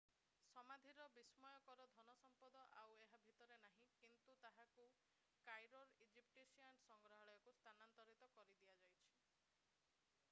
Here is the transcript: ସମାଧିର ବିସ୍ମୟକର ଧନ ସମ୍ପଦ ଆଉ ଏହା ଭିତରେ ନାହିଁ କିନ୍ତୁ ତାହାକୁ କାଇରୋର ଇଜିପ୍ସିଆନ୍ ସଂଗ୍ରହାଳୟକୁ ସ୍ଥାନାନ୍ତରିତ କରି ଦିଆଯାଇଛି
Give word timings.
ସମାଧିର 0.53 1.03
ବିସ୍ମୟକର 1.17 1.85
ଧନ 1.97 2.15
ସମ୍ପଦ 2.21 2.63
ଆଉ 2.83 2.95
ଏହା 3.09 3.19
ଭିତରେ 3.27 3.59
ନାହିଁ 3.67 3.85
କିନ୍ତୁ 4.05 4.35
ତାହାକୁ 4.47 4.87
କାଇରୋର 5.51 6.01
ଇଜିପ୍ସିଆନ୍ 6.09 6.81
ସଂଗ୍ରହାଳୟକୁ 6.89 7.55
ସ୍ଥାନାନ୍ତରିତ 7.61 8.33
କରି 8.41 8.59
ଦିଆଯାଇଛି 8.67 9.17